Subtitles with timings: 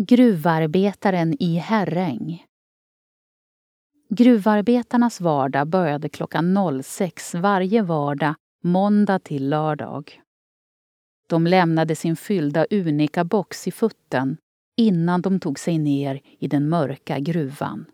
[0.00, 2.46] Gruvarbetaren i Herräng
[4.08, 8.34] Gruvarbetarnas vardag började klockan 06 varje vardag,
[8.64, 10.22] måndag till lördag.
[11.28, 14.36] De lämnade sin fyllda Unika-box i futten
[14.76, 17.84] innan de tog sig ner i den mörka gruvan.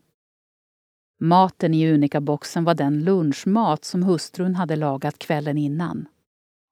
[1.20, 6.06] Maten i Unika-boxen var den lunchmat som hustrun hade lagat kvällen innan.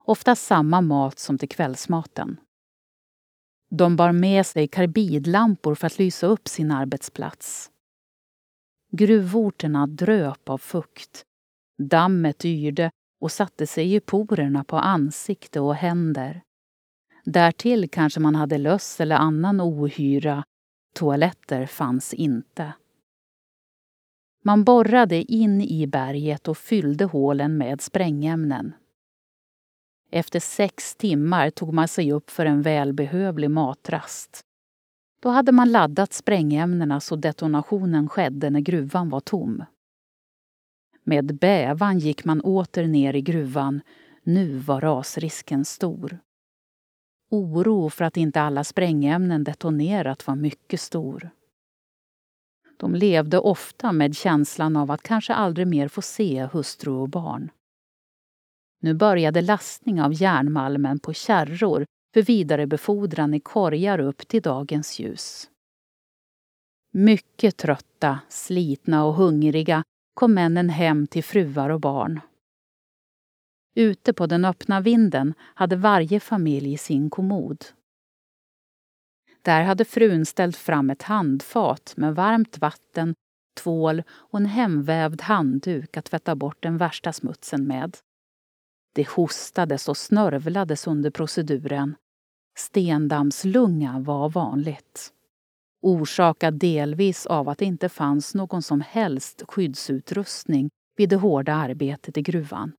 [0.05, 2.41] Ofta samma mat som till kvällsmaten.
[3.75, 7.71] De bar med sig karbidlampor för att lysa upp sin arbetsplats.
[8.91, 11.23] Gruvorterna dröp av fukt.
[11.83, 12.91] Dammet yrde
[13.21, 16.43] och satte sig i porerna på ansikte och händer.
[17.25, 20.45] Därtill kanske man hade löss eller annan ohyra.
[20.95, 22.73] Toaletter fanns inte.
[24.45, 28.73] Man borrade in i berget och fyllde hålen med sprängämnen.
[30.15, 34.41] Efter sex timmar tog man sig upp för en välbehövlig matrast.
[35.23, 39.65] Då hade man laddat sprängämnena så detonationen skedde när gruvan var tom.
[41.05, 43.81] Med bävan gick man åter ner i gruvan.
[44.23, 46.19] Nu var rasrisken stor.
[47.31, 51.31] Oro för att inte alla sprängämnen detonerat var mycket stor.
[52.77, 57.51] De levde ofta med känslan av att kanske aldrig mer få se hustru och barn.
[58.83, 65.51] Nu började lastning av järnmalmen på kärror för vidarebefordran i korgar upp till dagens ljus.
[66.93, 72.21] Mycket trötta, slitna och hungriga kom männen hem till fruar och barn.
[73.75, 77.65] Ute på den öppna vinden hade varje familj sin kommod.
[79.43, 83.15] Där hade frun ställt fram ett handfat med varmt vatten,
[83.63, 87.97] tvål och en hemvävd handduk att tvätta bort den värsta smutsen med.
[88.93, 91.95] Det hostades och snörvlades under proceduren.
[92.59, 95.13] Stendammslunga var vanligt.
[95.83, 102.19] Orsakad delvis av att det inte fanns någon som helst skyddsutrustning vid det hårda arbetet
[102.19, 102.73] i gruvan.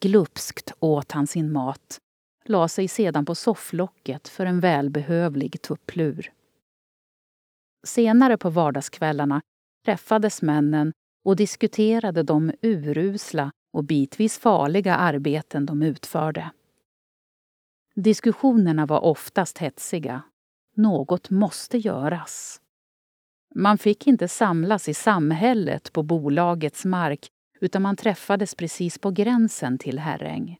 [0.00, 1.98] Glupskt åt han sin mat,
[2.44, 6.32] la sig sedan på sofflocket för en välbehövlig tupplur.
[7.86, 9.40] Senare på vardagskvällarna
[9.84, 10.92] träffades männen
[11.24, 16.50] och diskuterade de urusla och bitvis farliga arbeten de utförde.
[17.94, 20.22] Diskussionerna var oftast hetsiga.
[20.76, 22.60] Något måste göras.
[23.54, 27.28] Man fick inte samlas i samhället på bolagets mark
[27.60, 30.58] utan man träffades precis på gränsen till Herräng.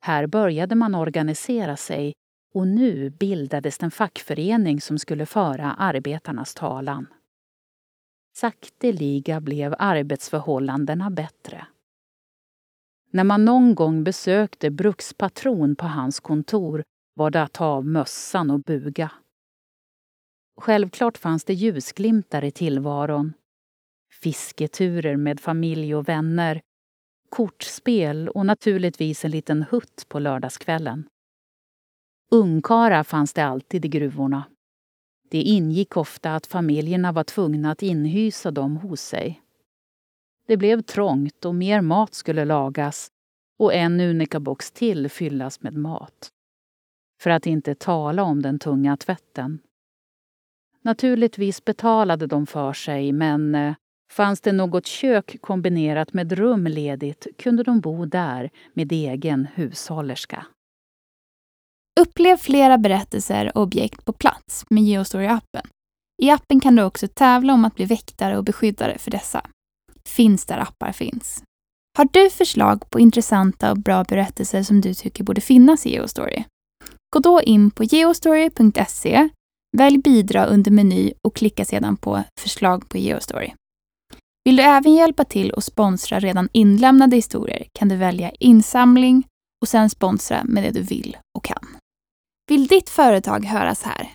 [0.00, 2.12] Här började man organisera sig
[2.54, 7.06] och nu bildades den fackförening som skulle föra arbetarnas talan.
[8.36, 11.66] Sakteliga blev arbetsförhållandena bättre.
[13.10, 16.84] När man någon gång besökte brukspatron på hans kontor
[17.14, 19.10] var det att ta av mössan och buga.
[20.60, 23.32] Självklart fanns det ljusglimtar i tillvaron.
[24.22, 26.60] Fisketurer med familj och vänner,
[27.28, 31.08] kortspel och naturligtvis en liten hutt på lördagskvällen.
[32.30, 34.44] Ungkara fanns det alltid i gruvorna.
[35.30, 39.42] Det ingick ofta att familjerna var tvungna att inhysa dem hos sig.
[40.50, 43.10] Det blev trångt och mer mat skulle lagas
[43.58, 46.30] och en unikabox till fyllas med mat.
[47.22, 49.58] För att inte tala om den tunga tvätten.
[50.82, 53.74] Naturligtvis betalade de för sig men eh,
[54.12, 60.46] fanns det något kök kombinerat med rum ledigt kunde de bo där med egen hushållerska.
[62.00, 65.66] Upplev flera berättelser och objekt på plats med Geostory-appen.
[66.22, 69.50] I appen kan du också tävla om att bli väktare och beskyddare för dessa
[70.10, 71.42] finns där appar finns.
[71.98, 76.44] Har du förslag på intressanta och bra berättelser som du tycker borde finnas i Geostory?
[77.14, 79.28] Gå då in på geostory.se,
[79.76, 83.52] välj bidra under meny och klicka sedan på förslag på Geostory.
[84.44, 89.24] Vill du även hjälpa till och sponsra redan inlämnade historier kan du välja insamling
[89.62, 91.66] och sen sponsra med det du vill och kan.
[92.50, 94.10] Vill ditt företag höras här?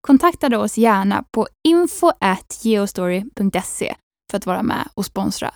[0.00, 3.94] Kontakta då oss gärna på info.geostory.se
[4.30, 5.54] för att vara med och sponsra.